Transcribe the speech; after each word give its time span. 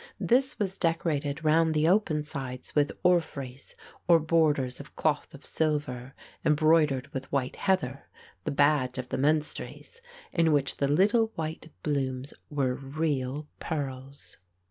This 0.19 0.57
was 0.57 0.79
decorated 0.79 1.43
round 1.45 1.75
the 1.75 1.87
open 1.87 2.23
sides 2.23 2.73
with 2.73 2.91
orphreys 3.03 3.75
or 4.07 4.17
borders 4.19 4.79
of 4.79 4.95
cloth 4.95 5.35
of 5.35 5.45
silver 5.45 6.15
embroidered 6.43 7.09
with 7.13 7.31
white 7.31 7.55
heather, 7.57 8.09
the 8.43 8.49
badge 8.49 8.97
of 8.97 9.09
the 9.09 9.19
Menstries, 9.19 10.01
in 10.33 10.51
which 10.51 10.77
the 10.77 10.87
little 10.87 11.31
white 11.35 11.69
blooms 11.83 12.33
were 12.49 12.73
real 12.73 13.47
pearls. 13.59 14.37